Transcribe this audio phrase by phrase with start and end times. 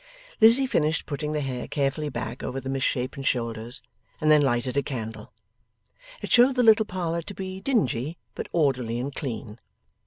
[0.41, 3.83] Lizzie finished putting the hair carefully back over the misshapen shoulders,
[4.19, 5.31] and then lighted a candle.
[6.23, 9.59] It showed the little parlour to be dingy, but orderly and clean.